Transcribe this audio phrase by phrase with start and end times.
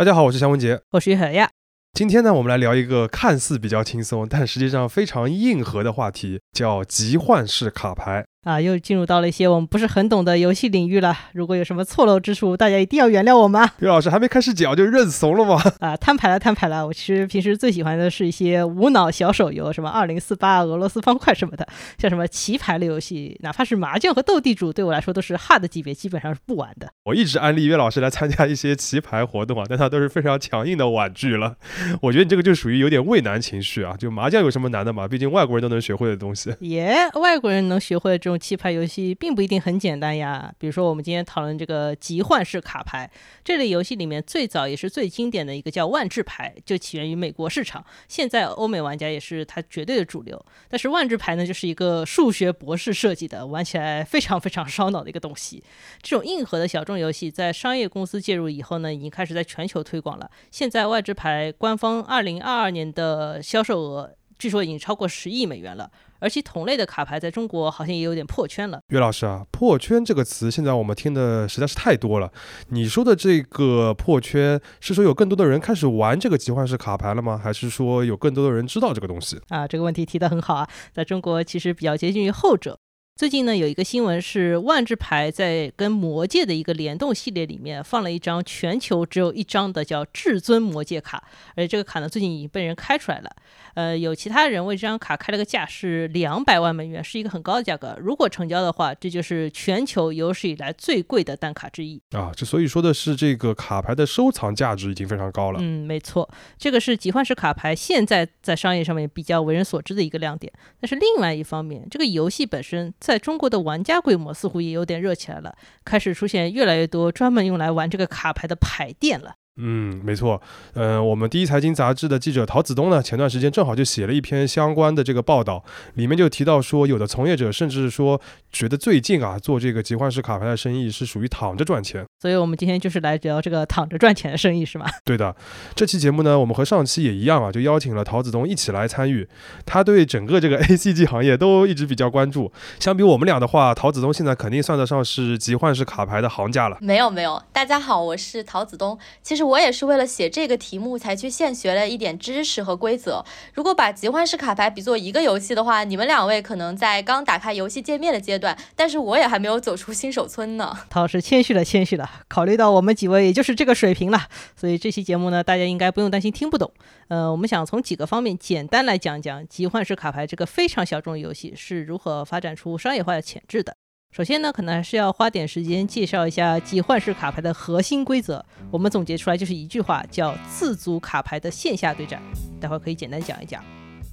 [0.00, 1.50] 大家好，我是祥文杰，我是于恒呀。
[1.92, 8.24] 今天呢，我们来聊一个看似比较轻松，但实际上非常硬核的话题，叫集换式卡牌。
[8.42, 11.14] 啊，又进入到了一些我们不是很懂的游戏领域了。
[11.34, 13.68] 如果有什么错漏之处，大家一定要原谅我们。
[13.80, 15.62] 刘老师还没开始讲就认怂了吗？
[15.80, 16.86] 啊，摊牌了，摊牌了。
[16.86, 21.68] 我其实平时最喜欢的是一些无脑小手游，什么二零四八、俄罗斯方块什么的，
[21.98, 26.88] 像什么棋牌类游戏，哪怕是麻将和斗地主，对我来说都是 hard 级别，基本上是不玩的。
[27.04, 31.56] 我一直安利岳老师来参加一些棋牌活动啊，但他都是非常强硬的婉拒了。
[32.00, 33.94] 我觉得你这个就属于有点畏难情绪啊。
[33.98, 35.06] 就麻将有什么难的嘛？
[35.06, 36.54] 毕竟外国人都能学会的东西。
[36.60, 39.00] 耶，外国人能学会的这这种棋牌游戏。
[39.14, 40.52] 并不一定很简单呀。
[40.58, 43.10] 比如说，我们今天讨论这个集换式卡牌
[43.42, 47.84] 这类游戏里面，最早也是最经典的一个叫万智牌，就起源于美国市场。
[48.08, 50.40] 现在欧美玩家也是它绝对的主流。
[50.68, 55.62] 但是万智牌呢，就是一个数学博士设计的，玩起来非常非常烧脑的一个东西。
[56.00, 60.30] 这种硬核的小众游戏，在商业公司介入以后呢，已经开始在全球推广了。
[60.50, 65.88] 现在万智牌官方二零二二年的销售额，据说已经超过十亿美元了。
[66.18, 68.80] 而其同类的卡牌在中国好像也有点破圈了。
[68.88, 72.30] 岳老师啊，破圈这个词现在我们听的实在是太多了。
[72.68, 77.40] 你说的这个破圈，是说有更多的人开始玩这个集换式卡牌了吗？
[77.42, 79.40] 还是说有更多的人知道这个东西？
[79.48, 82.78] 啊，这个问题提得很好啊，在中国其实比较接近于后者。
[83.20, 91.22] 最近呢，有一个新闻是万智牌在跟魔界的一个联动系列里面放了一张全球只有一张的叫至尊魔界卡，
[91.54, 93.30] 而且这个卡呢最近已经被人开出来了。
[93.74, 97.94] 呃，有其他人为这张卡开了个价是两百万美元，是一个很高的价格。
[98.00, 102.32] 如果成交的话，这就是全球有史以来最贵的单卡之一啊。
[102.34, 105.58] 这所以说的是这个卡牌的收藏价值已经非常高了。
[105.60, 110.50] 嗯，没错，这个是集幻式卡牌现在在商业上面比较为人所知的一个亮点。
[110.80, 112.94] 但是另外一方面，这个游戏本身。
[113.09, 119.34] 在在中国的玩家规模似乎也有点热起来了，开始出现越来越多专门用来玩这个卡牌的牌店了。
[119.56, 120.40] 嗯，没错。
[120.72, 125.62] 呃，我们第一财经杂志的记者陶子东呢，前段时间正好就写了一篇相关的这个报道，
[125.94, 128.18] 里面就提到说，有的从业者甚至说，
[128.50, 132.06] 觉得最近啊，做这个集换式卡牌的生意是属于躺着赚钱。
[132.22, 134.86] 所以我们今天就是来聊这个躺着赚钱的生意，是吗？
[135.04, 135.34] 对的。
[135.74, 139.28] 这期节目呢，我们和上期也一样啊，就邀请了陶子东一起来参与。
[139.66, 142.50] 他对整个这个 A C G 行业都一直比较关注。
[142.78, 146.78] 相比我们俩的话，陶子东现在肯定算得上是集换式卡牌的行家了。
[146.80, 148.98] 没有没有，大家好，我是陶子东。
[149.22, 149.39] 其实。
[149.42, 153.24] 我也是为了写这个题目才去现学了一点知识和规则。
[153.54, 160.76] 如果把集幻式卡牌比作一个游戏的话，你们两位可能在刚打开游戏界面的阶段，但是我也还没有走出新手村呢。
[160.88, 162.08] 陶老师谦虚了，谦虚了。
[162.28, 166.72] 考虑到我们几位也就是这个水平了，所以这期节目呢，大家应该不用担心听不懂。
[167.08, 173.76] 呃，我们想从几个方面简单来讲讲集幻式卡牌这个非常小众的游戏是如何发展出商业化的潜质的。
[174.10, 178.44] 首先呢，可能还是要花点时间介绍一下集幻式卡牌的核心规则。
[178.68, 182.20] 我们总结出来就是一句话，叫自组卡牌的线下对战。
[182.60, 183.64] 待会儿可以简单讲一讲。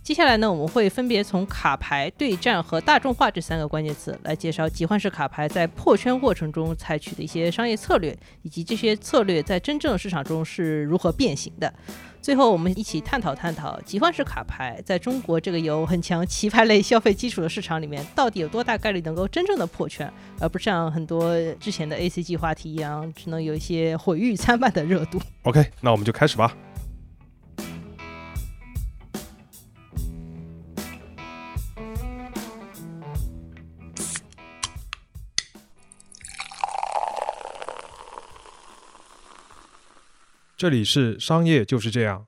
[0.08, 11.74] 接下来呢，我们会分别从卡牌对战和大众化这三个关键词来介绍集换式卡牌在破圈过程中采取的一些商业策略，以及这些策略在真正市场中是如何变形的。
[12.22, 25.20] 最后，我们一起探讨探讨集换式卡牌在中国这个有很强棋牌类消费基础的市场里面，到底有多大概率能够真正的破圈，而不像很多之前的 A C G 话题一样，只能有一些毁誉参半的热度。
[25.44, 26.56] OK，那我们就开始吧。
[40.58, 42.26] 这里是商业就是这样。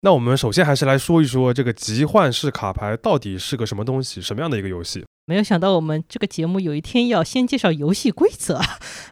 [0.00, 5.06] 那我们首先还是来说一说这个集幻式卡牌到底是个什么东西，什么样的一个游戏？
[5.30, 8.60] 没有想到我们这个节目有一天要先介绍游戏规则，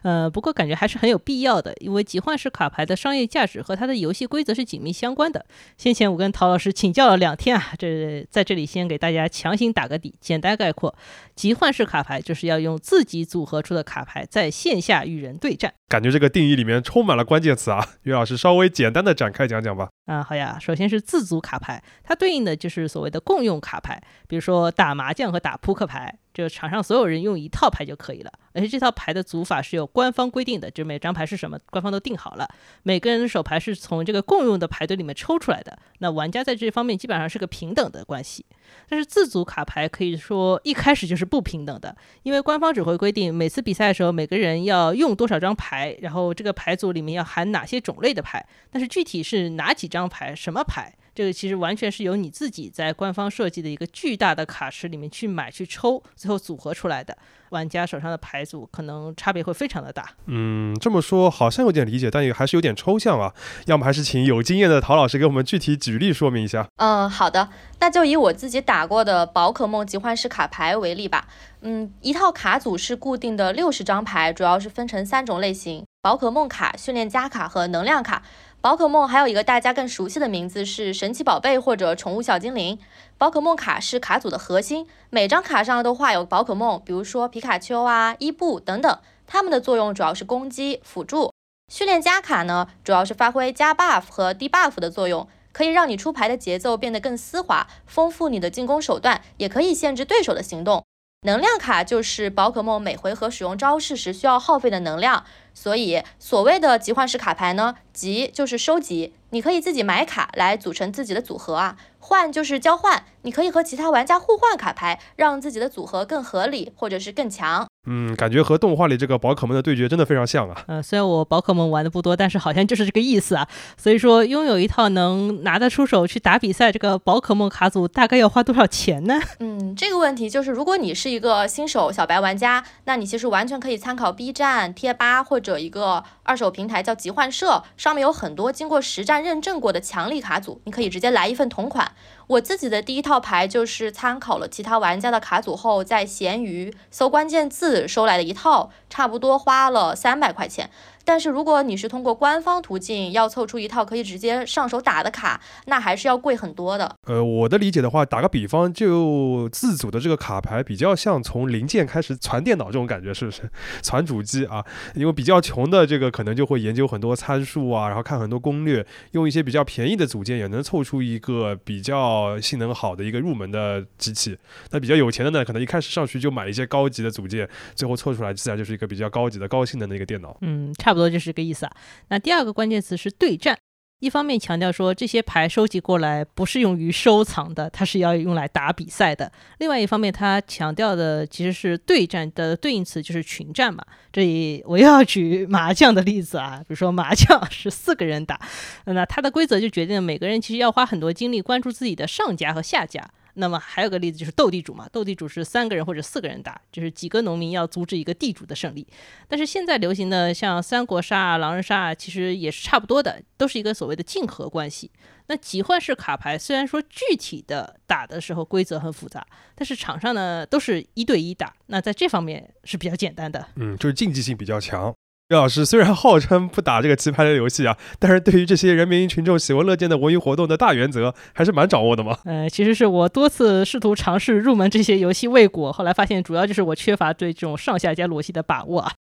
[0.03, 5.45] 呃，不过感觉还是很有必要的，因为集换式卡牌的商业价值和它的游戏规则是紧密相关的。
[5.77, 10.93] 先前我跟陶老师请教了两天啊，这在这里先给大家强行打个底，简单概括：
[11.37, 15.73] 集换式卡牌就是要用自己组合出的卡牌在线下与人对战。
[15.87, 19.87] 感觉这个定义里面充满了关键词啊，于老师稍微简单的展开讲讲吧。
[20.09, 26.17] 啊，好呀，首先是自组卡牌，它对应的就是所谓的共用卡牌，比如说打麻将和打扑克牌。
[26.39, 32.47] 就场上所有人用一套牌就可以了，而且这套牌的组法是有官方规定的，就每张牌是什么，官方都定好了。
[32.83, 38.45] 每个人的手牌是从这个共用的牌堆里面抽出来的，那玩家在这方面基本上是个平等的关系。
[38.87, 50.95] 但是自组卡牌可以说一开始就是不平等的，因为官方只会规定每次比赛的时候每个人要用多少张牌，然后这个牌组里面要含哪些种类的牌，但是具体是哪几张牌、什么牌。
[51.19, 57.17] 这个其实完全是由你自己在官方设计的一个巨大的卡池里面去买去抽，最后组合出来的。
[57.49, 60.07] 玩家手上的牌组可能差别会非常的大。
[60.27, 63.33] 嗯，这么说好像有点理解，但也还是有点抽象啊。
[63.65, 66.65] 要么还是请有经验的陶老师给我们具体举例说明一下。
[66.77, 67.49] 嗯，好的，
[67.79, 71.27] 那就以我自己打过的宝可梦集幻式卡牌为例吧。
[71.61, 78.23] 嗯，一套卡组是固定的六十张牌，主要是分成三种类型：宝可梦卡、训练家卡和能量卡。
[78.61, 82.77] 宝可梦还有一个大家更熟悉的名字是神奇宝贝或者宠物小精灵。
[83.17, 88.99] 宝可梦卡是卡组的核心，每张卡上都画有宝可梦，比如说皮卡丘啊、伊布等等。
[89.25, 91.31] 它们的作用主要是攻击、辅助。
[91.71, 100.83] 训练家卡呢，主要是发挥加 buff 和低 buff 的作用，可以让你出牌的节奏变得更丝滑，丰富你的进攻手段，也可以限制对手的行动。
[101.23, 117.68] 能量卡就是宝可梦每回合使用招式时需要耗费的能量，所以所谓的集换式卡牌呢，集就是收集，你可以自己买卡来组成自己的组合啊，换就是交换，你可以和其他玩家互换卡牌，让自己的组合更合理或者是更强。
[117.91, 120.63] 嗯，感觉和动画里这个宝可梦的对决真的非常像啊。
[120.67, 123.47] 呃，虽然我宝可梦玩的不多，但是好像就是这个意思啊。
[123.77, 129.19] 所以说，拥有一套能拿得出手去打比赛这个宝可梦卡组，大概要花多少钱呢？
[129.39, 141.91] 嗯，这个问题就是，如果你是一个新手小白玩家，那你其实完全可以参考 B 站、贴吧或者一个二手平台叫集幻社，上面有很多经过实战认证过的强力卡组，你可以直接来一份同款。
[142.29, 150.69] 我自己的第一套牌就是参考了其他玩家的卡组后，在闲鱼搜关键字收来的一套，差不多花了三百块钱。
[151.09, 156.95] 但是如果你是通过官方途径要凑出一套可以直接上手打的卡，那还是要贵很多的。
[157.07, 163.49] 呃，我的理解的话，打个比方，就自组的这个卡牌比较像从零件开始传电脑这种感觉，是不是？
[163.81, 164.63] 传主机啊，
[164.93, 174.37] 因为比较穷的这个可能就会研究很多参数啊，然后看很多攻略，用一些比较便宜的组件也能凑出一个比较性能好的一个入门的机器。
[174.69, 180.37] 那比较有钱的呢，可能一开始上去就买一些高级的组件，最后凑出来自然就是一个比较高级的高性能的一个电脑。
[180.41, 180.98] 嗯，差不多。
[180.99, 181.71] 多就是个意思啊。
[182.09, 183.57] 那第二个关键词是对战，
[183.99, 189.29] 一方面强调说这些牌收集过来不是用于收藏的，它是要用来打比赛的。
[189.57, 193.83] 另外一方面，它强调的其实是对战的对应词就是群战嘛。
[194.11, 198.39] 这里我又要举麻将的例子啊，比如说麻将是四个人打，
[198.85, 203.09] 那它的规则就决定了每个人其实要花很多精力关注自己的上家和下家。
[203.39, 208.85] 那么还有个例子就是斗地主嘛，斗地主是三个人或者四个人打，就是几个农民要阻止一个地主的胜利。
[209.27, 214.91] 但是现在流行的像三国杀啊、狼人杀啊，其实也是差不多的，都是一个所谓的竞合关系。
[215.27, 219.25] 那集换式卡牌虽然说具体的打的时候规则很复杂，
[219.55, 223.47] 但是场上呢都是一对一打，那在这方面是比较简单的。
[223.55, 224.93] 嗯，就是竞技性比较强。
[225.29, 232.17] 岳老师虽然号称不打这个棋牌类游戏啊，但是对于这些人民群众喜闻乐见的文娱活动的大原则，还是蛮掌握的嘛。
[232.25, 238.93] 呃，其实是我多次试图尝试入门这些游戏未果，后来发现主要就是我缺乏对这种上下家逻辑的把握啊。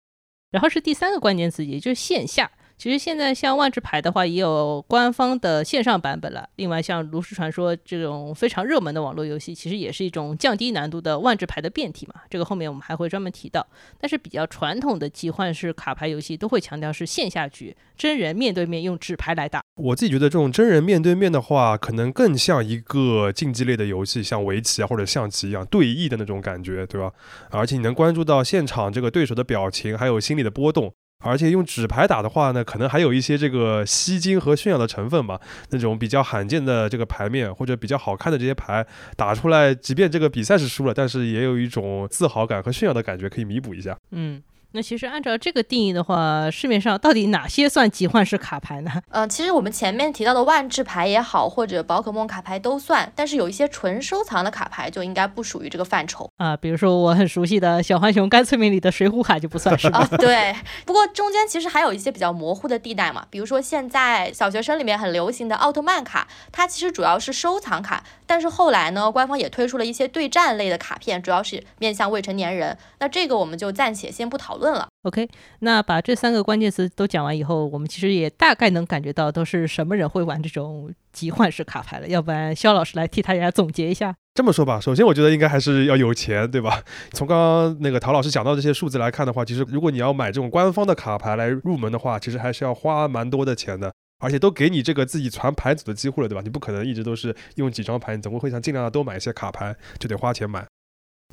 [0.50, 2.50] 然后是第三个关键词，也就是线下。
[2.78, 6.46] 其实现在像万智牌的话，也有官方的线上版本了。
[6.56, 12.20] 另外，像炉石传说这种非常热门的网络游戏，其实也是一种降低难度的万智牌的变体嘛。
[12.28, 13.66] 这个后面我们还会专门提到。
[13.98, 19.62] 但是比较传统的集换式卡牌游戏都会强调是线下局，真人面对面用纸牌来打。
[19.76, 27.10] 我自己觉得这种真人面对面的话，可能更像一个竞技类的游戏，像围棋啊或者象棋一样对弈的那种感觉，对吧？
[27.50, 30.92] 而且你能关注到现场这个对手的表情，还有心理的波动。
[31.24, 35.40] 而且用纸牌打的话呢，可能还有一些这个吸睛和炫耀的成分吧。
[35.70, 38.86] 那种比较罕见的这个牌面或者比较好看的这些牌
[39.16, 43.96] 打出来，即便这个比赛是输了，但是也有一种自豪感和炫耀的感觉，可以弥补一下。
[44.10, 44.42] 嗯。
[44.72, 48.90] 那其实按照这个定义的话，市面上到底哪些算集换式卡牌呢？
[49.10, 56.56] 呃，其实我们前面提到的万智牌也好，或者宝可梦卡牌都算，但是有一些纯收藏的卡牌就应该不属于这个范畴啊。
[56.56, 60.06] 比如说我很熟悉的小浣熊干脆面里的水浒卡就不算是啊。
[60.18, 60.54] 对，
[60.84, 63.24] 不过中间其实还有一些比较模糊的地带嘛。
[63.30, 72.76] 比如说现在小学生里面很流行的奥特曼卡，它其实主要是收藏卡，但是后来呢，官方也推出了一些对战类的卡片，主要是面向未成年人。
[72.98, 74.88] 那这个我们就暂且先不讨论了。
[75.02, 75.28] OK，
[75.60, 82.08] 那把这三个关键词都讲完以后，我们其实也大概能感觉到都是什么人会玩这种集换式卡牌了。
[82.08, 84.14] 要不然肖老师来替大家总结一下。
[84.34, 86.82] 这么说吧，首先我觉得应该还是要有钱，对吧？
[87.12, 96.42] 从刚刚那个陶老师讲到这些数字来看的话，其实如果你要买这种官方的卡牌来入门的话，其实还是要花蛮多的钱的，而且都给你这个自己传牌组的机会了，对吧？
[96.42, 100.66] 你不可能一直都是用几张牌，你总会会想尽量的多买一些卡牌，就得花钱买。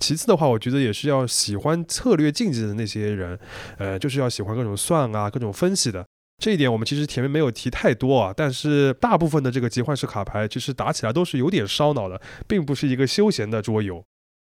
[0.03, 3.39] 其次的话，我觉得也是要喜欢策略竞技的那些人，
[3.77, 6.05] 呃，就是要喜欢各种算啊、各种分析的。
[6.43, 14.03] 这一点我们其实前面没有提太多啊，但是大部分的这个集换式卡牌其实打起来都是有点烧脑的，并不是一个休闲的桌游。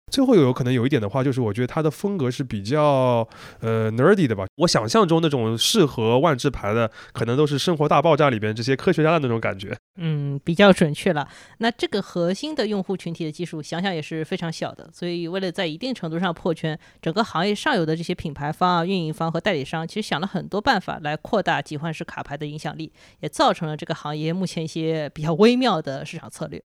[0.09, 3.27] 最后有可能有一点的话，就是我觉得它的风格是比较
[3.59, 4.45] 呃 nerdy 的吧。
[4.55, 9.77] 我想象中那种适合万智牌的，可能都是《生活大爆炸》里边这些科学家的那种感觉。
[9.97, 11.27] 嗯，比较准确了。
[11.57, 14.89] 那这个核心的用户群体的基数，想想也是非常小的。
[14.93, 26.63] 所以为了在一定程度上破圈，整个行业上游的这些品牌方啊、运营方和代理商，其实想了很多办法来扩大集换式卡牌的影响力，也造成了这个行业目前一些比较微妙的市场策略。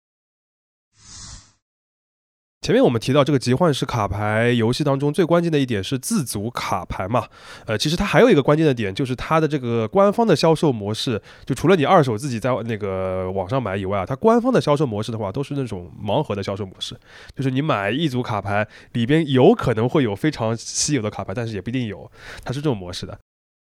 [2.68, 7.26] 前面我们提到这个集换式卡牌游戏当中最关键的一点是自组卡牌嘛，
[7.64, 16.94] 呃，其实它还有一个关键的点就是它的这个官方的销售模式，就除了你二手自己在那个网上买以外啊，它官方的销售模式的话都是那种盲盒的销售模式，
[17.34, 22.12] 就是你买一组卡牌里边有可能会有非常稀有的卡牌，但是也不一定有，
[22.44, 23.18] 它是这种模式的。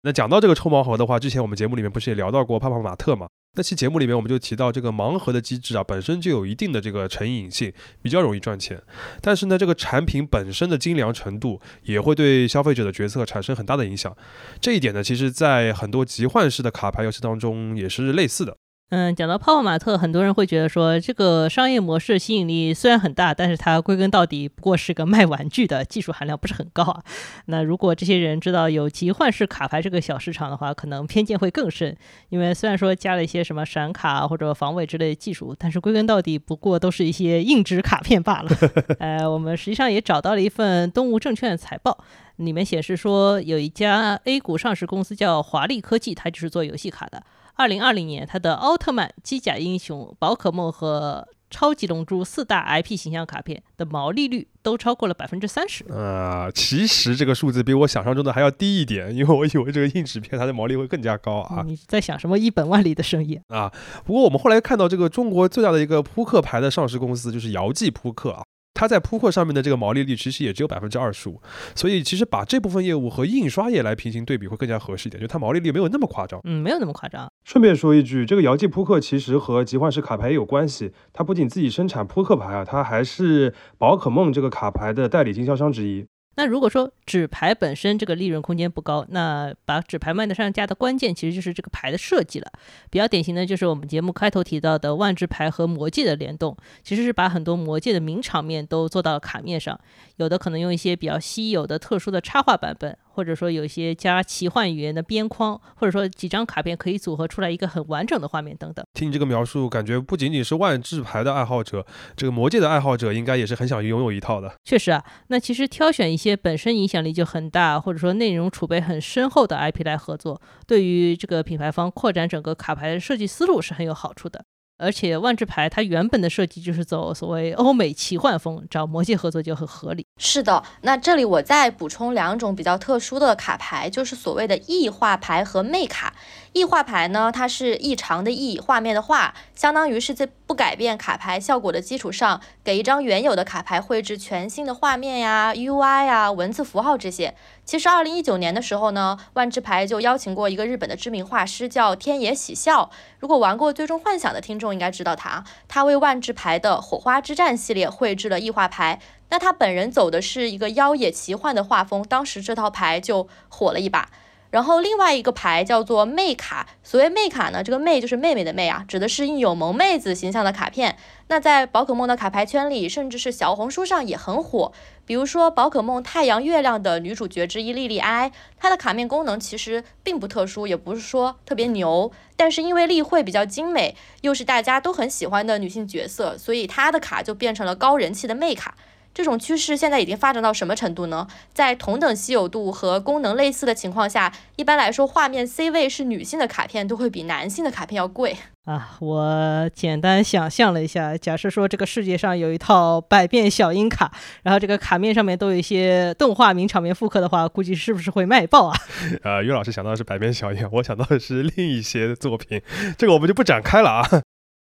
[0.06, 3.26] 那讲到这个抽盲盒的话，之前我们节目里面不是也聊到过泡泡玛特嘛？
[3.56, 8.80] 那期节目里面我们就提到这个盲盒的机制啊，本身就有一定的这个成瘾性，比较容易赚钱。
[9.20, 14.16] 但是呢，这个产品本身的精良程度也会对消费者的决策产生很大的影响。
[14.60, 18.56] 这一点呢，其实在很多集换式的卡牌游戏当中也是类似的。
[18.90, 27.02] 嗯，讲到泡泡玛特，很多人会觉得说，这个商业模式吸引力虽然很大，但是它归根到底不过是个卖玩具的，技术含量不是很高啊。
[27.46, 31.96] 那如果这些人知道有集换式卡牌这个小市场的话，可能偏见会更深。
[32.28, 38.50] 因为虽然说加了一些什么闪卡或者防伪之类的技术，但是归根到底不过都是一些硬纸卡片罢了。
[39.00, 42.04] 呃，我们实际上也找到了一份东吴证券的财报，
[42.36, 47.20] 里面显示说，有一家 A 股上市公司叫华丽科技，它就是做游戏卡的。
[47.58, 55.82] 二零二零年，它的奥特曼、机甲英雄、宝可梦和超级龙珠四大 IP 形象卡片的毛利率都超过了百分之三十。
[55.90, 61.62] 啊，其实这个数字比我想象中的还要低一点，因为我以为这个硬纸片它的毛利会更加高啊。
[61.66, 63.72] 你在想什么一本万利的生意啊？
[64.04, 68.42] 不过我们后来看到这个中国最大的一个扑克牌的上市公司就是姚记扑克啊。
[68.76, 71.40] 它在扑克上面的这个毛利率其实也只有百分之二十五，
[71.74, 76.38] 所以其实把这部分业务和印刷业来平行对比会更加合适一点，就它毛利率没有那么夸张。
[76.44, 77.26] 嗯，没有那么夸张。
[77.44, 86.06] 顺便说一句，这个姚记扑克其实和集换式卡牌也有关系，它不仅自己生产扑克牌啊，它还是宝可梦这个卡牌的代理经销商之一。
[86.36, 92.52] 那如果说纸牌本身这个利润空间不高，那把纸牌卖得上价的关键其实就是这个牌的设计了。
[92.90, 99.80] 比较典型的就是我们节目开头提到的万智牌和魔界的联动，其实是把很多魔界的名场面都做到了卡面上，
[100.16, 102.96] 有的可能用一些比较稀有的特殊的插画版本。
[103.16, 108.84] 或者说有一些加奇幻语言的边框，或者说几张卡片可以组合出来一个很完整的画面等等。
[108.92, 114.52] 听你这个描述，感觉不仅仅是万智牌的爱好者，这个魔界的爱好者应该也是很想拥有一套的。
[114.66, 124.44] 确实啊，那其实挑选一些本身影响力就很大，或者说内容储备很深厚的 IP 来合作，对于这个品牌方扩展整个卡牌的设计思路是很有好处的。
[124.78, 130.06] 而且万智牌它原本的设计就是走所谓欧美奇幻风，找魔界合作就很合理。
[130.18, 136.14] 是的，那这里我再补充两种比较特殊的卡牌，就是所谓的异化牌和魅卡。
[136.56, 147.34] 异画牌呢，它是异常的异，画面的画，相当于是在不改变卡牌效果的基础上，给一张原有的卡牌绘制全新的画面呀、UI 呀、文字符号这些。
[147.66, 152.90] 其实二零一九年的时候呢，万智牌就邀请过一个日本的知名画师，叫天野喜孝。
[153.18, 158.98] 如果玩过《最终幻想》的听众应该知道他，他为万智牌的火花之战系列绘制了异画牌。
[159.28, 164.08] 那他本人走的是一个妖冶奇幻的画风，当时这套牌就火了一把。
[164.50, 170.96] 然后另外一个牌叫做妹卡，所谓妹卡呢，这个妹就是妹妹的妹啊，指的是印有萌妹子形象的卡片。
[171.28, 174.72] 那在宝可梦的卡牌圈里，甚至是小红书上也很火。
[175.04, 188.76] 比如说宝可梦太阳月亮的女主角之一莉莉埃，她的卡面功能其实并不特殊，也不是说特别牛，但是因为例会比较精美，又是大家都很喜欢的女性角色，所以她的卡就变成了高人气的妹卡。
[189.16, 191.26] 这种趋势现在已经发展到什么程度呢？
[191.54, 198.98] 在同等稀有度和功能类似的情况下，一般来说，画面 C 位是女性的卡片都会比男性的卡片要贵啊。
[199.00, 208.76] 我简单想象了一下，假设说这个世界上有一套百变小樱卡，然后这个卡面上面都有一些动画名场面复刻的话，估计是不是会卖爆啊？
[209.24, 212.60] 呃，于老师想到的是百变小樱，我想到的是另一些作品，
[212.98, 214.06] 这个我们就不展开了啊。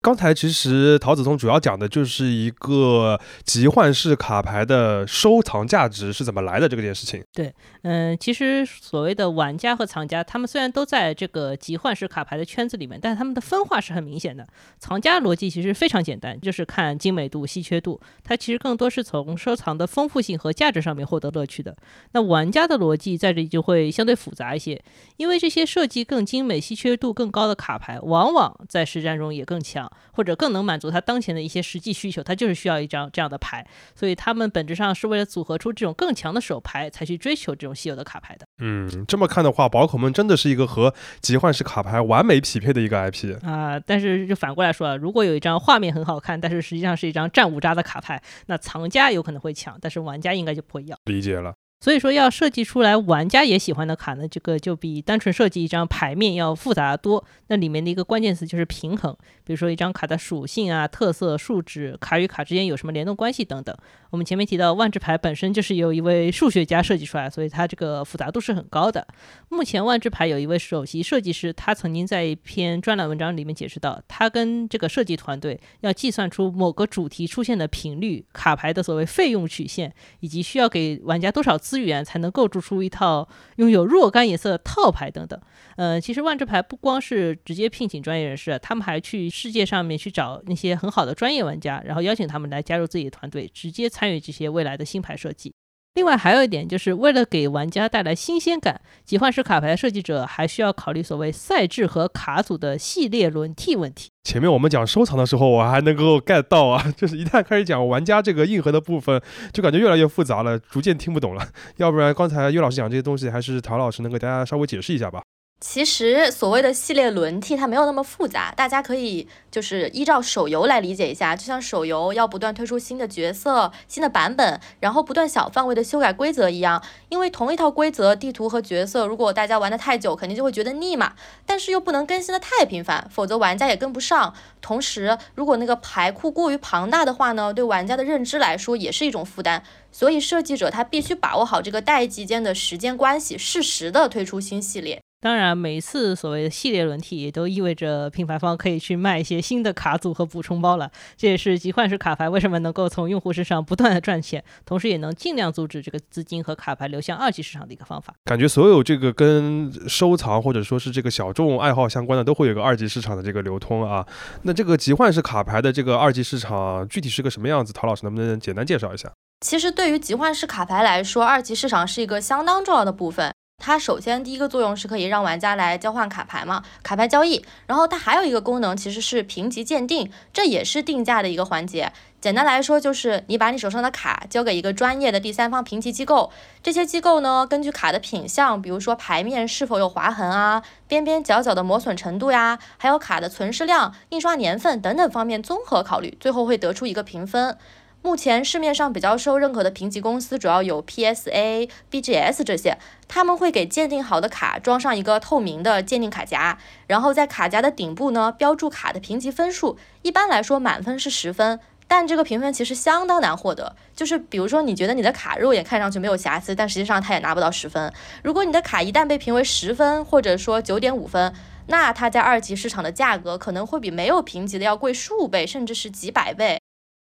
[0.02, 7.22] 刚才其实陶子聪主要讲的就是一个集幻式卡牌的收藏价值是怎么来的这件事情。
[7.34, 14.48] 对，嗯，其实所谓的玩家和藏家，他们虽然都在这个集幻式卡牌的圈子里面，但是他们的分化是很明显的。
[14.80, 21.76] 藏家逻辑其实非常简单，就是看精美度、稀缺度，它其实更多是从收藏的丰富性和价值上面获得乐趣的。
[22.14, 24.82] 那玩家的逻辑在这里就会相对复杂一些，
[25.18, 29.89] 因为这些设计更精美、稀缺度更高的卡牌，往往在实战中也更强。
[30.12, 33.66] 或者更能满足他当前的一些实际需求，他就是需要一张这样的牌，
[33.96, 38.46] 所以他们本质上是为了组合出这种更强的手牌，才去追求这种稀有的卡牌的。
[38.60, 43.80] 嗯，这么看的话，宝可梦真的是一个和集幻式卡牌完美匹配的一个 IP 啊。
[43.80, 50.98] 但是就反过来说啊，如果有一张画面很好看，但是实际上是一张战五渣的卡牌，那藏家有可能会抢，但是玩家应该就不会要。
[51.06, 51.56] 理解了。
[51.82, 57.24] 所以说，要设计出来玩家也喜欢的卡呢，这个就比单纯设计一张牌面要复杂得多。
[57.48, 63.74] 那里面的一个关键词就是平衡，比如说一张卡的属性啊、特色、数值，卡与卡之间有什么联动关系等等。
[64.10, 69.08] 我们前面提到万智牌本身就是由一位数学家设计出来，所以它这个复杂度是很高的。
[69.48, 81.69] 目前万智牌有一位首席设计师，他曾经在一篇专栏文章里面解释到，他跟这个设计团队要计算出某个主题出现的频率、卡牌的所谓费用曲线，以及需要给玩家多少次。
[81.70, 85.40] 资源才能构筑出一套拥有若干颜色的套牌等等。
[85.76, 95.54] 嗯，其实万智牌不光是直接聘请专业人士，他们还去世界上面去找那些很好的专业玩家，然后邀请他们来加入自己的团队，直接参与这些未来的新牌设计。
[95.96, 104.10] 另外还有一点，就是为了给玩家带来新鲜感，集幻式卡牌设计者还需要考虑所谓赛制和卡组的系列轮替问题。
[104.24, 111.46] 前面我们讲收藏的时候，我还能够 get 到啊， 就是一旦开始讲玩家这个硬核的部分，就感觉越来越复杂了，逐渐听不懂了。
[111.78, 115.22] 要不然刚才岳老师讲这些东西，还是陶老师能给大家稍微解释一下吧。
[115.62, 126.82] 其实所谓的系列轮替，它没有那么复杂，大家可以就是依照手游来理解一下，就像手游要不断推出新的角色、新的版本，然后不断小范围的修改规则一样。
[127.10, 131.14] 因为同一套规则、地图和角色，如果大家玩的太久，肯定就会觉得腻嘛。
[131.46, 134.34] 但是又不能更新的太频繁，否则玩家也跟不上。
[134.62, 139.62] 同时，如果那个牌库过于庞大的话呢，对玩家的认知来说也是一种负担。
[139.92, 145.02] 所以设计者他必须把握好这个代际间的时间关系，适时的推出新系列。
[145.22, 150.90] 当然，每一次所谓的系列轮替，也都意味着品牌方可以去卖一些新的卡组和补充包了。
[151.18, 158.14] 这也是集换式卡牌为什么能够从用户身上不断的赚钱，同时也能尽量阻止这个资金和卡牌流向二级市场的一个方法。
[158.24, 164.08] 感觉所有这个跟收藏或者说是这个小众爱好相关的，都会有个二级市场的这个流通啊。
[164.44, 167.74] 那这个集换式卡牌的这个二级市场具体是个什么样子？
[167.74, 169.12] 陶老师能不能简单介绍一下？
[169.42, 173.34] 其实对于集换式卡牌来说，二级市场是一个相当重要的部分。
[173.60, 177.46] 它首先第一个作用是可以让玩家来交换卡牌嘛，卡牌交易。
[177.68, 181.92] 然后它还有一个功能其实是评级鉴定，这也是定价的一个环节。
[182.22, 197.58] 简单来说就是你把你手上的卡交给一个专业的第三方评级机构，这些机构呢根据卡的品相，比如说牌面是否有划痕啊、边边角角的磨损程度呀，还有卡的存世量、印刷年份等等方面综合考虑，最后会得出一个评分。
[198.02, 202.78] 目前市面上比较受认可的评级公司主要有 PSA、BGS 这些，
[203.10, 206.58] 他们会给鉴定好的卡装上一个透明的鉴定卡夹，
[206.88, 209.78] 然后在卡夹的顶部呢标注卡的评级分数。
[210.02, 211.60] 一般来说，满分是十分，
[211.90, 213.76] 但这个评分其实相当难获得。
[213.94, 217.92] 就是比如说，你觉得你的卡肉眼看上去没有瑕疵，但实际上它也拿不到十分。
[218.24, 221.34] 如果你的卡一旦被评为十分，或者说九点五分，
[221.68, 226.59] 那它在二级市场的价格可能会比没有评级的要贵数倍，甚至是几百倍。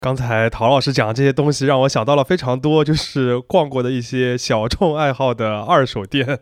[0.06, 6.38] 刚才陶老师讲的这些东西，让我想到了非常多，就是逛过的一些小众爱好的二手店，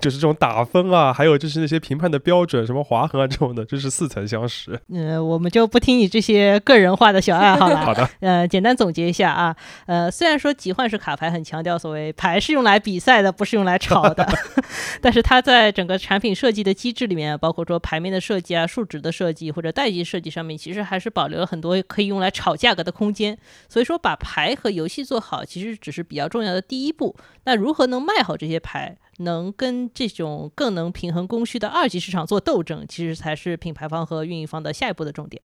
[0.00, 4.80] 就是这种打分啊，还有就是那些评判的标准，什么划痕啊这种的，就是似曾相识。
[4.88, 7.76] 嗯，我们就不听你这些个人化的小爱好了。
[7.84, 8.08] 好的。
[8.20, 14.26] 呃，简单总结一下啊，呃，虽然说集幻式卡牌很强调所谓牌是用来比赛的，不是用来炒的，
[15.02, 22.90] 但是它在整个产品设计的机制里面，包括说牌面的设计啊、数值的设计或者代际设计上面，其实还是保留了很多可以用来炒价格的。
[23.01, 23.36] 空空间，
[23.68, 27.16] 所以说把牌和游戏做好，其实只是比较重要的第一步。
[27.46, 35.42] 那如何能卖好这些牌，能跟这种更能平衡供需的二级市场做斗争，其实才是品牌方和运营方的下一步的重点。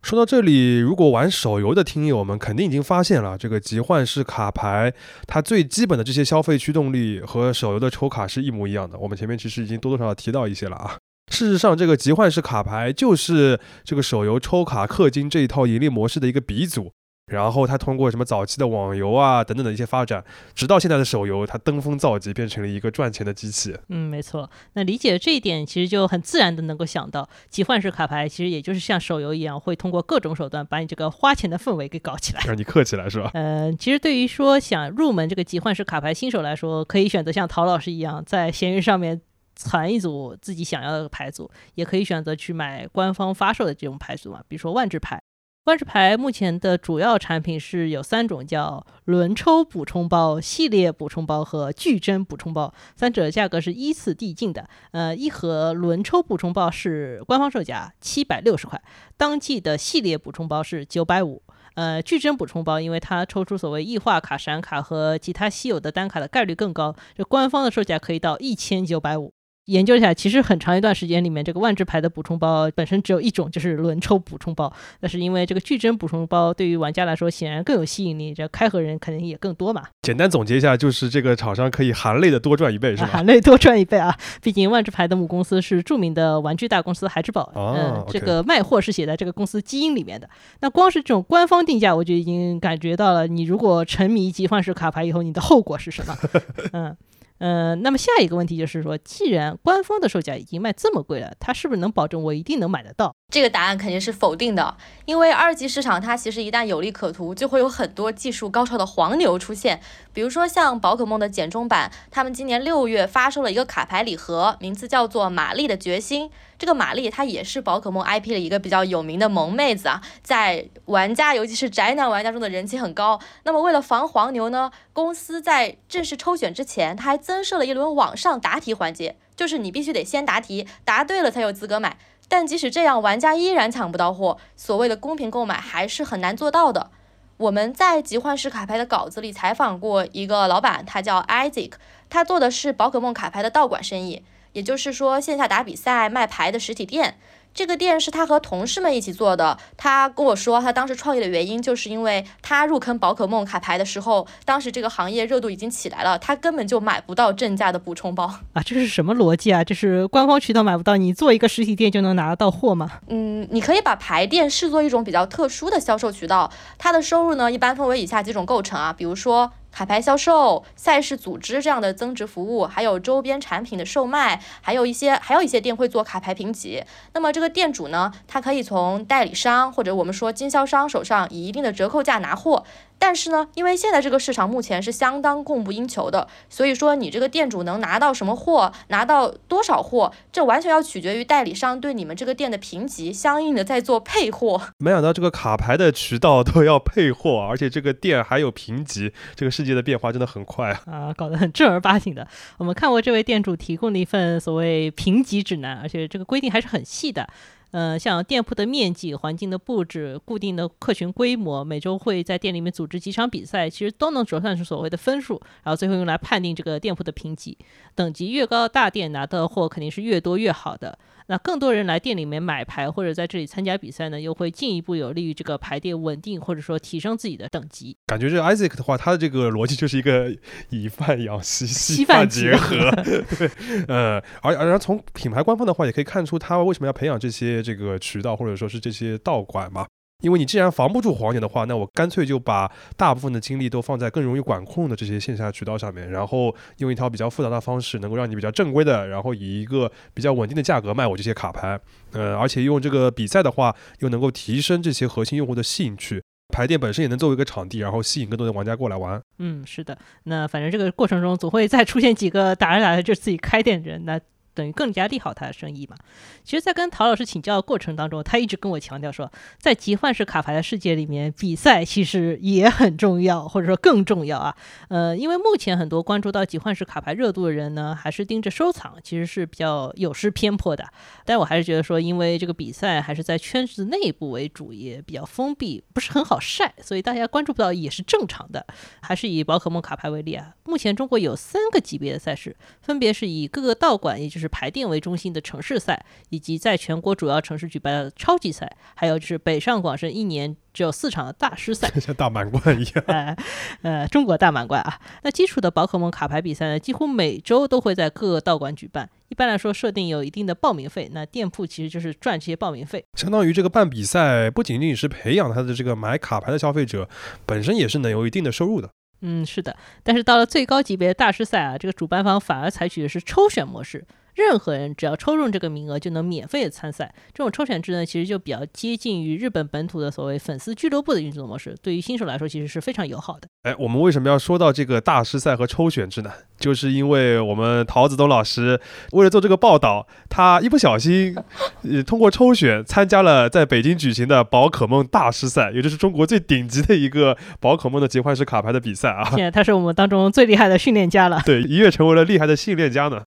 [0.00, 4.94] 说到这里，如果玩手游的听友们肯定已经发现了，这个集换式卡牌，
[5.26, 8.98] 它最基本的这些消费驱动力和手游的抽卡是一模一样的。
[8.98, 10.96] 我们前面其实已经多多少少提到一些了啊。
[11.30, 16.92] 事实上，这个集换式卡牌就是这个手游抽卡氪金这一套盈利模式的一个鼻祖。
[17.30, 23.76] 然后它通过什么早期的网游啊等等的一些发展，直到现在的手游，它登峰造极，变成了一个赚钱的机器。
[23.90, 24.48] 嗯，没错。
[24.72, 33.30] 那理解这一点，其实就很自然的能够想到，集幻式卡牌其实也就是像手游一样，会通过各种手段把你这个花钱的氛围给搞起来，让 你氪起来，是吧？
[33.34, 39.20] 嗯，其实对于说想入门这个集幻式卡牌新手来说，可以选择像陶老师一样，在闲鱼上面
[39.58, 45.20] 攒一组自己想要的牌组，也可以选择去买官方发售的这种牌组嘛，比如说万智牌。
[45.64, 54.66] 万智牌目前的主要产品是有三种，叫轮抽补充包、系列补充包和矩阵补充包，三者价格是依次递进的。
[54.92, 58.80] 呃，一盒轮抽补充包是官方售价七百六十块，
[59.18, 61.42] 当季的系列补充包是九百五。
[61.74, 69.34] 呃，矩阵补充包，因为它抽出所谓异化卡、闪卡和其他稀有的单卡的概率更高，这官方的售价可以到一千九百五。
[69.68, 74.72] 研究一下，其实很长一段时间里面，这个万智牌的补充包本身只有一种，就是轮抽补充包。
[75.00, 79.84] 那是因为这个矩阵补充包对于玩家来说显然更有吸引力，这开盒人肯定也更多嘛。
[80.00, 83.08] 简单总结一下，就是这个厂商可以含泪的多赚一倍，是吧？
[83.08, 84.16] 含泪多赚一倍啊！
[84.42, 90.28] 毕竟万智牌的母公司是著名的玩具大公司孩之宝，嗯，这个卖货是写在这个公司基因里面的。
[90.60, 96.16] 那光是这种官方定价，我就已经感觉到了，你如果沉迷集幻式卡牌以后，你的后果是什么？
[96.72, 96.96] 嗯。
[97.38, 103.14] 嗯，那么下一个问题就是说，既然官方的售价已经卖这么贵了，它是不是能保证我一定能买得到？
[103.32, 109.80] 这个答案肯定是否定的，因为二级市场它其实一旦有利可图，就会有很多技术高超的黄牛出现。
[110.12, 116.28] 比如说像宝可梦的简中版，他们今年六月发售了一个卡牌礼盒，名字叫做《玛丽的决心》。
[116.58, 123.20] 这个玛丽她也是宝可梦 IP 的一个比较有名的萌妹子啊，在玩家尤其是宅男玩家中的人气很高。
[123.44, 131.98] 那么为了防黄牛呢，公司在正式抽选之前，他还增设了一轮网上答题环节，就是你必须得先答题，答对了才有资格买。
[132.26, 134.38] 但即使这样，玩家依然抢不到货。
[134.56, 136.90] 所谓的公平购买还是很难做到的。
[137.36, 141.72] 我们在集幻式卡牌的稿子里采访过一个老板，他叫 Isaac，
[142.08, 147.18] 他做的是宝可梦卡牌的道馆生意，也就是说线下打比赛卖牌的实体店。
[147.58, 149.58] 这个店是他和同事们一起做的。
[149.76, 158.62] 他跟我说，他当时创业的原因就是因为他入坑宝可梦卡牌的时候，当时这个行业热度已经起来了，他根本就买不到正价的补充包啊！
[158.64, 159.64] 这是什么逻辑啊？
[159.64, 162.88] 这是官方渠道买不到，你做一个实体店就能拿得到货吗？
[163.08, 169.50] 嗯，你可以把牌店视作一种比较特殊的销售渠道，它的收入呢一般分为以下几种构成啊，比如说。
[169.70, 176.82] 卡牌销售、赛事组织这样的增值服务，还有周边产品的售卖，还有一些还有一些店会做卡牌评级。
[177.12, 182.64] 那么这个店主呢，他可以从代理商或者我们说经销商手上以一定的折扣价拿货。
[182.98, 194.60] 但是呢，因为现在这个市场目前是相当供不应求的，所以说你这个店主能拿到什么货，拿到多少货，这完全要取决于代理商对你们这个店的评级，相应的在做配货。
[194.78, 200.82] 没想到这个卡牌的渠道都要配货，而且这个店还有评级，这个世界的变化真的很快啊！
[201.08, 202.26] 啊，搞得很正儿八经的。
[202.56, 207.28] 我们看过这位店主提供的一份所谓评级指南，而且这个规定还是很细的。
[207.70, 217.58] 呃，像店铺的面积、环境的布置、固定的客群规模，每周会在店里面组织几场比赛，其实都能折算成所谓的分数，然后最后用来判定这个店铺的评级。
[217.94, 220.98] 等级越高，大店拿的货肯定是越多越好的。
[221.30, 227.94] 那更多人来店里面买牌或者在这里参加比赛呢，又会进一步有利于这个牌店稳定或者说提升自己的等级。
[228.06, 230.34] 感觉这 Isaac 的话，他的这个逻辑就是一个
[230.70, 232.90] 以贩养吸， 稀饭结合。
[233.38, 233.50] 对，
[233.88, 239.86] 呃，而而从品牌官方的话，也可以看出他为什么要培养这些这个渠道或者说是这些道馆嘛。
[240.20, 251.78] 因为你既然防不住黄牛的话，那我干脆就把大部分的精力都放在更容易管控的这些线下渠道上面，然后用一条比较复杂的方式，能够让你比较正规的，然后以一个比较稳定的价格卖我这些卡牌。
[252.10, 256.20] 呃，而且用这个比赛的话，又能够提升这些核心用户的兴趣，
[256.52, 259.22] 牌店本身也能作为一个场地，然后吸引更多的玩家过来玩。
[259.38, 259.96] 嗯，是的。
[260.24, 264.20] 那反正这个过程中总会再出现几个打着打着就自己开店的人，那。
[264.58, 265.94] 等于更加利好他的生意嘛？
[266.42, 274.56] 其实，在跟陶老师请教的过程当中，他一直跟我强调说，在集幻式卡牌的世界里面，比赛其实也很重要，或者说更重要啊。
[274.88, 280.84] 呃，因为目前很多关注到集幻式卡牌热度的人呢，还是盯着收藏，其实是比较有失偏颇的。
[281.24, 288.66] 但我还是觉得说，因为这个比赛还是在圈子内部为主，也比较封闭，不是很好晒，所以大家关注不到也是正常的。
[289.00, 303.04] 还是以宝可梦卡牌为例啊，目前中国有三个级别的赛事，分别是以各个道馆，也就是牌店为中心的城市赛，以及在全国主要城市举办的超级赛，还有就是北上广深一年只有四场的大师赛， 像大满贯一样。
[303.06, 303.36] 呃，
[303.82, 304.98] 呃，中国大满贯啊。
[305.22, 313.04] 那基础的宝可梦卡牌比赛呢，几乎每周都会在各个道馆举办，一般来说设定有一定的报名费，那店铺其实就是赚这些报名费。
[313.14, 317.08] 相当于这个办比赛不仅仅是培养他的这个买卡牌的消费者，
[317.44, 318.88] 本身也是能有一定的收入的。
[319.20, 319.76] 嗯，是的。
[320.04, 324.06] 但是到了最高级别的大师赛啊，这个主办方反而采取的是抽选模式。
[324.38, 327.12] 任何人只要抽中这个名额，就能免费的参赛。
[327.34, 331.76] 这种抽选制呢，其实就比较接近于日本本土的所谓粉丝俱乐部的运作模式。
[331.82, 333.48] 对于新手来说，其实是非常友好的。
[333.64, 336.30] 哎，我们为什么要说到这个大师赛和抽选制呢？
[336.60, 338.80] 就是因为我们陶子东老师
[339.12, 341.36] 为了做这个报道，他一不小心，
[341.82, 349.28] 呃，通过抽选参加了在北京举行的宝可梦大师赛，也就是中国最顶级的一个宝可梦的集换式卡牌的比赛啊。
[349.30, 351.40] 现在他是我们当中最厉害的训练家了。
[351.44, 353.22] 对，一跃成为了厉害的训练家呢。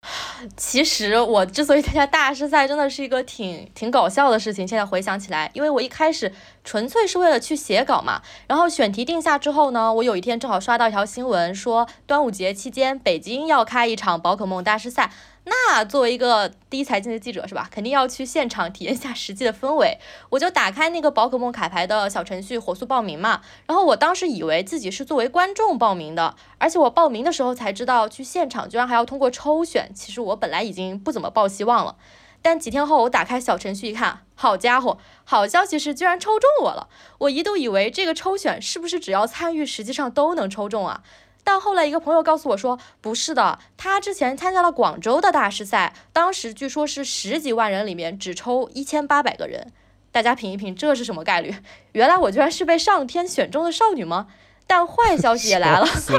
[0.55, 4.65] 其实我之所以参加大师赛，真的是一个挺挺搞笑的事情。
[4.65, 6.31] 现在回想起来，因为我一开始
[6.63, 8.21] 纯粹是为了去写稿嘛。
[8.47, 15.11] 然后选题定下之后呢，我有一天正好刷到一条新闻，说端午节期间北京要开一场宝可梦大师赛。
[15.43, 19.97] 那作为一个第一财经的记者是吧，肯定要去现场体验一下实际的氛围。
[20.29, 23.41] 我就打开那个宝可梦卡牌的小程序，火速报名嘛。
[23.65, 29.91] 然后我当时以为自己是作为观众报名的，而且我报名的时候才知道，去现场居然还要通过抽选。
[29.95, 31.95] 其实我本来已经不怎么抱希望了，
[32.41, 36.87] 但几天后我打开小程序一看，好家伙，好消息是居然抽中我了。
[37.19, 41.03] 我一度以为这个抽选是不是只要参与，实际上都能抽中啊？
[41.43, 49.71] 但后来一个朋友告诉我说，不是的，他之前参加了广州的大师赛，当时据说是十几万人里面只抽一千八百个人。
[50.11, 51.55] 大家品一品，这是什么概率？
[51.93, 54.27] 原来我居然是被上天选中的少女吗？
[54.67, 56.09] 但坏消息也来了， 坏消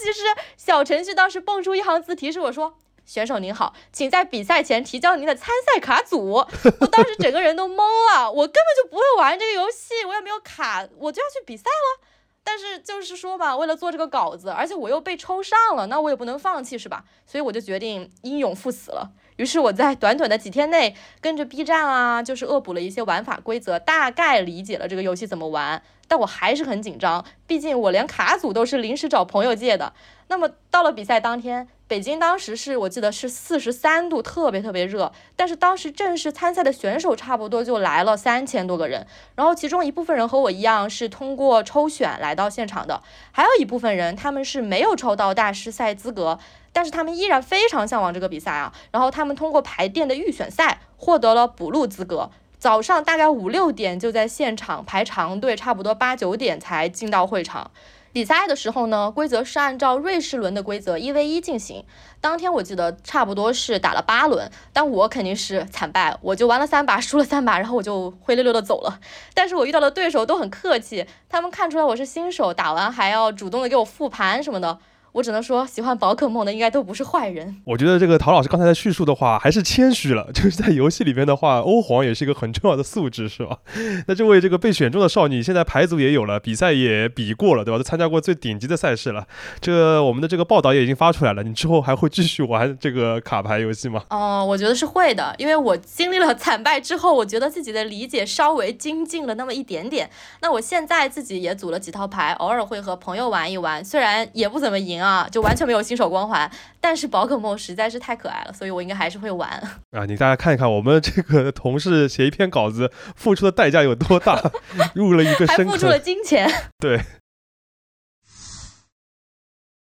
[0.00, 0.22] 息是
[0.56, 6.44] 小程序当时蹦出一行字提示我说：“选手您好，请在比赛前提交您的参赛卡组。
[6.80, 7.76] ”我当时整个人都懵
[8.12, 12.06] 了，我根本就不会玩这个游戏，我也没有卡，我就要去比赛了。
[12.42, 17.04] 但是就是说吧，为了做这个稿子，而且我又被抽上了，那我也不能放弃，是吧？
[17.26, 19.10] 所以我就决定英勇赴死了。
[19.36, 25.82] 于是我在短短的几天内，跟着 B 站啊，就是恶补了一些玩法规则，大概理解了这个游戏怎么玩。
[26.08, 29.92] 但我还是很紧张，毕竟我连卡组都是临时找朋友借的。
[30.28, 31.68] 那么到了比赛当天。
[31.88, 35.12] 北京当时是我记得是四十三度，特别特别热。
[35.36, 46.40] 但是当时正式参赛的选手差不多就来了三千多个人，然后其中一部分人和我一样是通过抽选来到现场的，还有一部分人他们是没有抽到大师赛资格，
[46.72, 48.74] 但是他们依然非常向往这个比赛啊。
[48.90, 57.70] 然后他们通过排店的预选赛获得了补录资格，早上大概五六点就在现场排长队，差不多八九点才进到会场。
[58.12, 61.84] 比赛的时候呢，规则是按照瑞士轮的规则一 v 一进行。
[62.18, 68.98] 当天我记得差不多是打了八轮，但我肯定是惨败，我就玩了三把，输了三把，然后我就灰溜溜的走了。
[69.34, 74.78] 但是我遇到的对手都很客气，他们看出来我是新手，打完还要主动的给我复盘什么的。
[75.16, 77.56] 我只能说，喜欢宝可梦的应该都不是坏人。
[77.64, 80.30] 我觉得这个陶老师刚才的叙述的话，还是谦虚了。
[80.30, 83.56] 就是在游戏里面的话，欧皇也是一个很重要的素质，是吧？
[84.08, 87.78] 那这位这个被选中的少女，现在牌组也有了，比赛也比过了，对吧？
[87.78, 89.26] 都参加过最顶级的赛事了。
[89.58, 91.42] 这我们的这个报道也已经发出来了。
[91.42, 94.04] 你之后还会继续玩这个卡牌游戏吗？
[94.10, 100.10] 哦，我觉得是会的，因为我经历了惨败之后，我觉得自己的理解稍微精进了那么一点点。
[100.42, 105.05] 那我现在自己也组了几套牌，偶尔会和朋友玩一玩，虽然也不怎么赢。
[105.05, 109.50] 啊，就完全没有新手光环，但是宝可梦实在是太可爱了，所以我应该还是会玩
[109.92, 110.04] 啊。
[110.06, 114.40] 你大家看一看，我们这个同事写一篇稿子付出的代价有多大，
[114.94, 117.00] 入了一个深坑，还付出了金钱，对。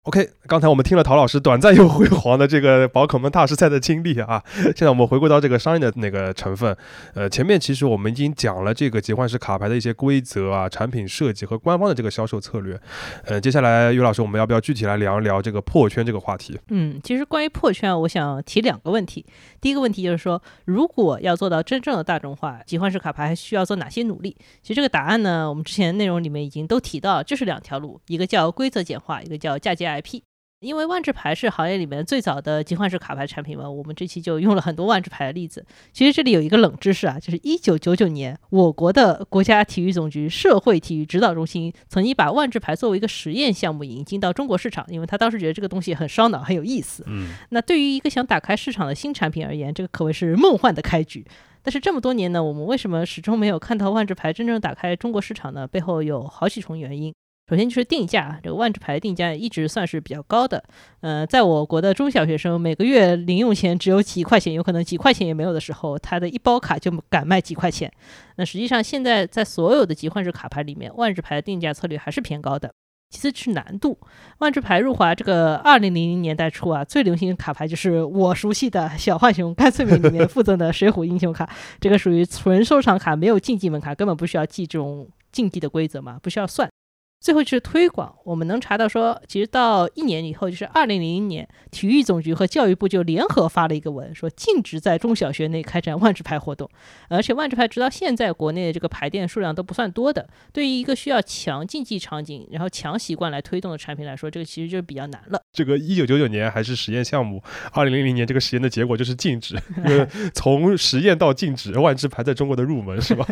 [0.08, 6.74] OK，刚才我们听了陶老师短暂又辉煌的这个宝可梦大师赛的经历啊，现在我们回归到这个商业的那个成分。
[7.13, 12.80] 呃，前面其实我们已经讲了这个集换式卡牌的一些规则啊、产品设计和官方的这个销售策略。
[13.26, 16.58] 呃，接下来于老师，我们要不要具体来聊一聊这个破圈这个话题？
[16.70, 19.26] 嗯，其实关于破圈，我想提两个问题。
[19.60, 24.38] 第一个问题就是说，如果要做到真正的大众化，集换式卡牌还需要做哪些努力？
[24.63, 30.21] 其实这个答案呢，我们之前内容里面已经都提到，就是两条路，一个叫规则简化，一个叫嫁接 IP。
[30.60, 35.63] 因为万智牌是行业里面最早的集换式卡牌产品嘛，我们这期就用了很多万智牌的例子。
[35.93, 47.03] 其实这里有一个冷知识啊，就是一九九九年，我国的国家体育总局社会体育指导中心曾经把万智牌作为一个实验项目引进到中国市场，因为他当时觉得这个东西很烧脑，很有意思。
[47.05, 51.23] 嗯，那对于一个想打开市场的新产品而言，这个可谓是梦幻的开局。
[51.62, 55.67] 但是这么多年呢，我们为什么始终没有看到万智牌真正打开中国市场呢？
[55.67, 57.13] 背后有好几重原因。
[57.49, 60.62] 首先就是定价，这个万智牌定价一直算是比较高的。
[60.99, 67.89] 呃，在我国的中小学生每个月零用钱只有几块钱，有可能几块钱也没有的时候，他的一包卡就敢卖几块钱。
[68.36, 72.69] 那实际上现在在所有的集换式卡牌里面，万智牌的定价策略还是偏高的。
[73.10, 73.97] 其次是难度。
[74.39, 86.69] 万智牌入华这个二零零零年代初啊，最流行的卡牌就是我熟悉的小浣熊干脆面里面附赠的水浒英雄卡，这个属于纯收藏卡，没有竞技门槛，根本不需要记这种竞技的规则嘛，不需要算。
[87.19, 96.69] 最后就是推广，我们能查到说，其实到一年以后，就是二零零零年，体育总局和教育部就联合发了一个文，说禁止在中小学内开展万智牌活动。
[97.10, 105.41] 而且万智牌直到现在国内的这个牌店数量都不算多的，对于一个需要强竞技场景，然后强习惯来推动的产品来说，这个其实就比较难了。
[105.51, 109.56] 这个一九九九年还是实验项目，二零零零年这个实验的结果就是禁止，
[110.34, 113.27] 从实验到禁止，万智牌在中国的入门是吧？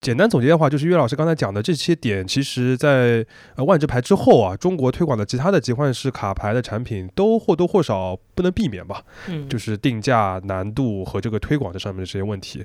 [0.00, 12.64] 简单总结的话，就是岳老师刚才讲的这些点，其实，在呃万智牌之后啊，中国推广的其他的集换式卡牌的产品，都或多或少不能避免吧，嗯，就是定价难度和这个推广这上面的这些问题。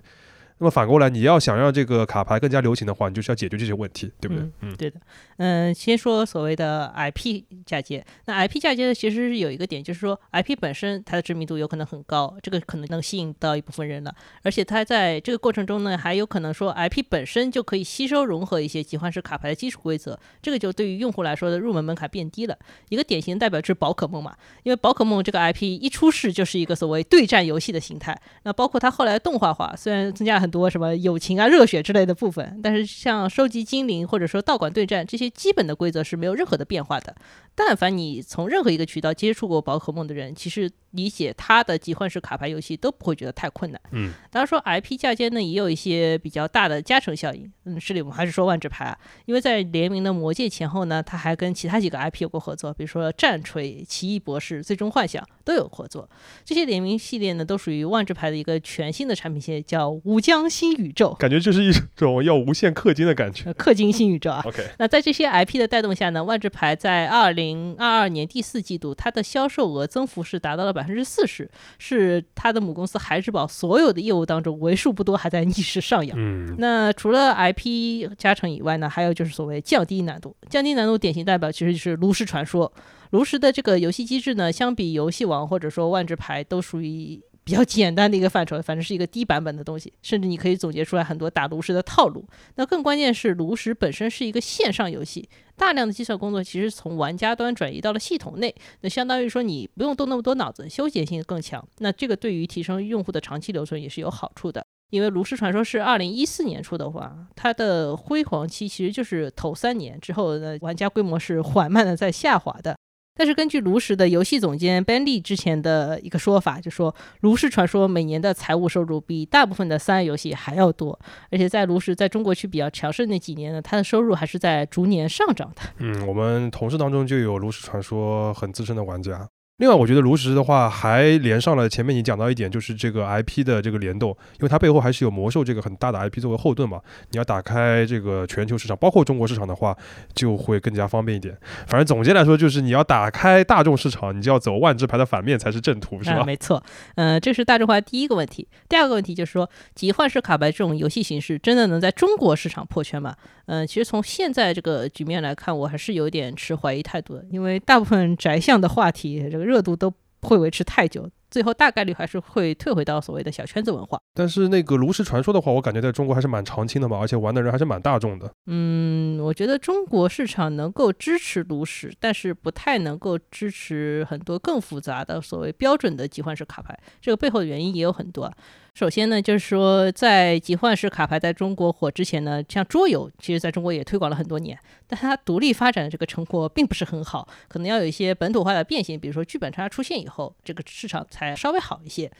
[0.59, 4.49] 那么反过来，你要想让这个卡牌更加流行的话，你就是要解决这些问题，对不对？
[4.61, 4.99] 嗯，对的。
[5.37, 8.05] 嗯，先说所谓的 IP 嫁接。
[8.25, 14.13] 那 IP 嫁接的其实是有一个点，就是说 IP 本身它的知名度有可能很高，这个可能能吸引到一部分人了。
[14.43, 22.57] 而且它在这个过程中呢，还有可能说 IP 本身就可以吸收融合一些集换式卡牌的基础规则，这个就对于用户来说的入门门槛变低了。
[22.89, 28.17] 一个典型代表就是宝可梦嘛，因为宝可梦这个 IP 一出世就是一个所谓对战游戏的形态。
[28.43, 37.15] 那包括它后来动画化，虽然增加了很多什么友情啊、热血之类的部分，但是像收集精灵或者说道馆对战这些基本的规则是没有任何的变化的。
[37.55, 43.79] 但凡你从任何一个渠道接触过宝可梦的人，其实理解它的集换式卡牌游戏都不会觉得太困难。
[43.91, 47.51] 嗯，当然说 IP 嫁接呢，也有一些比较大的加成效应。
[47.65, 56.09] 嗯，这里我们还是说万智牌啊，因为在联名的魔戒前后呢，它还跟其他几个 IP 有过合作，比如说战锤、奇异博士、最终幻想都有合作。
[56.43, 61.13] 这些联名系列呢，都属于万智牌的一个全新的产品线，叫无疆新宇宙。
[61.19, 63.51] 感觉就是一种要无限氪金的感觉。
[63.53, 64.41] 氪金新宇宙啊。
[64.45, 76.17] OK， 那在这些 IP 的带动下呢，万智牌在二零二二年第四季度，它的销售额增幅是达到了百分之四十，是它的母公司孩之宝所有的业务当中为数不多还在逆势上扬。
[76.19, 80.35] 嗯，那除了 IP 加成以外呢，还有就是所谓降低难度。
[80.49, 82.71] 降低难度典型代表其实就是炉石传说。
[83.11, 92.25] 炉石的这个游戏机制呢，相比游戏王或者说万智牌都属于比较简单的一个范畴，反正是一个低版本的东西，甚至你可以总结出来很多打炉石的套路。
[92.55, 101.67] 那更关键是，炉石本身是一个线上游戏，大量的计算工作其实从玩家端转移到了系统内，那相当于说你不用动那么多脑子，休闲性更强。
[101.79, 104.65] 那这个对于提升用户的长期留存也是有好处的。
[104.89, 112.77] 因为炉石传说是二零一四年出的话，它的辉煌期其实就是头三年之后呢，玩家规模是缓慢的在下滑的。
[113.15, 120.99] 但是根据炉石的游戏总监 Ben Lee 之前的一个说法，就说炉石传说每年的财务收入比大部分的三 A 游戏还要多，
[121.29, 125.61] 而且在炉石在中国区比较强势那几年呢，它的收入还是在逐年上涨的。
[125.77, 129.29] 嗯，我们同事当中就有炉石传说很资深的玩家。
[129.57, 136.81] 另外，我觉得炉石的话还连上了前面你讲到一点，就是这个 IP 的这个联动，因为它背后还是有魔兽这个很大的 IP 作为后盾嘛。
[137.11, 139.77] 你要打开这个全球市场，包括中国市场的话，
[140.15, 141.37] 就会更加方便一点。
[141.67, 146.21] 反正总结来说，就是你要打开大众市场，你就要走万智牌的反面才是正途，是吧？
[146.21, 146.61] 啊、 没错，
[146.95, 148.47] 嗯、这是大众化第一个问题。
[148.67, 153.15] 第二个问题就是说，集换式卡牌这种游戏形式真的能在中国市场破圈吗？
[153.45, 161.09] 嗯、其实从现在这个局面来看，我还是有点持怀疑态度的，因为大部分宅向的话题，这个热度都不会维持太久。
[161.29, 163.97] 最后大概率还是会退回到所谓的小圈子文化。
[164.13, 168.31] 但是那个炉石传说的话，我感觉在中国还是蛮常青的嘛，而且玩的人还是蛮大众的。
[168.45, 176.77] 嗯，我觉得中国市场能够支持炉石，但是不太能够支持很多更复杂的所谓标准的集换式卡牌。
[177.01, 178.31] 这个背后的原因也有很多。
[178.73, 184.57] 首先呢，就是说在集换式卡牌在中国火之前呢，像桌游，其实在中国也推广了很多年，
[184.87, 192.11] 但它独立发展的这个成果并不是很好，可能要有一些本土化的变形，比如说剧本杀出现以后，这个市场才稍微好一些。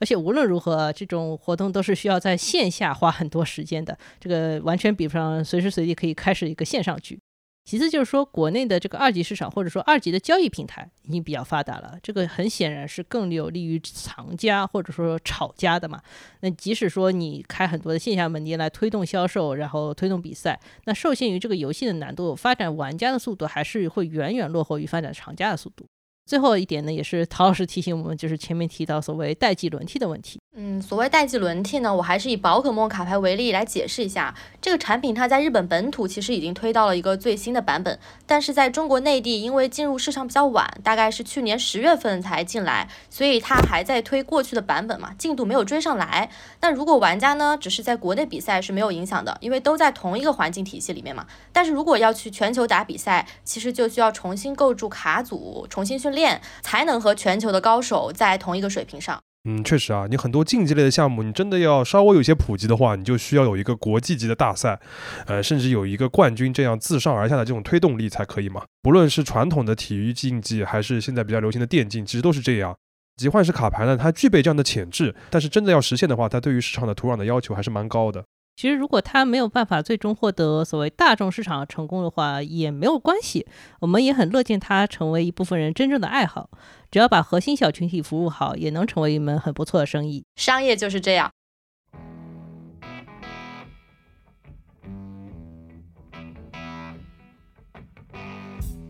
[0.00, 7.18] 而且无论如何，这种活动都是需要在线下花很多时间的，这个完全比不上随时随地可以开始一个线上局。
[7.64, 16.02] 其次就是说，国内的这个二级市场或者说二级的交易平台已经比较发达了，这个很显然是更有利于藏家或者说炒家的嘛。
[16.40, 25.86] 那即使说你开很多的线下门店来推动销售，然后推动比赛，那受限于这个游戏的难度，发展玩家的速度还是会远远落后于发展藏家的速度。
[26.24, 30.40] 最后一点呢，也是陶老师提醒我们，就是前面提到所谓代际轮替的问题。
[30.54, 34.34] 嗯，所谓代际轮替呢，我还是以宝可梦卡牌为例来解释一下。
[34.60, 46.30] 这个产品它在日本本土其实已经推到了一个最新的版本，但是在中国内地因为进入市场比较晚，大概是去年十月份才进来，所以它还在推过去的版本嘛，进度没有追上来。
[46.60, 51.26] 那如果玩家呢，只是在国内比赛是没有影响的，因为都在同一个环境体系里面嘛。
[51.52, 59.20] 但是如果要去全球打比赛，其实就需要重新构筑卡组，重新训练，才能和全球的高手在同一个水平上。
[59.44, 64.78] 嗯，确实啊，你很多竞技类的项目，你真的要稍微有些普及的话，你就需要有一个国际级的大赛，
[65.26, 68.62] 呃，甚至有一个冠军这样自上而下的这种推动力才可以嘛。
[68.82, 72.76] 不论是传统的体育竞技，还是现在比较流行的电竞，其实都是这样。
[73.16, 78.24] 集幻式卡牌呢，它具备这样的潜质，但是真的要实现的话，它对于市场的土壤的要求还是蛮高的。
[78.54, 83.46] 其实，如果他没有办法最终获得所谓大众市场成功的话，也没有关系。
[83.80, 86.50] 我们也很乐见他成为一部分人真正的爱好。
[86.90, 90.24] 只要把核心小群体服务好，也能成为一门很不错的生意。
[90.36, 91.30] 商业就是这样。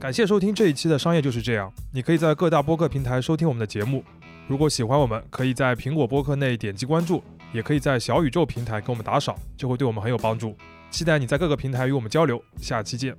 [0.00, 1.70] 感谢收听这一期的《商业就是这样》。
[1.92, 4.04] 你可以在各大播客平台收听我们的节目。
[4.48, 7.22] 如果喜欢我们，可以在苹果播客内点击关注，
[7.52, 10.56] 也可以在小宇宙平台给我们打赏，就会对我们很有帮助。
[10.90, 12.42] 期待你在各个平台与我们交流。
[12.58, 13.16] 下期见。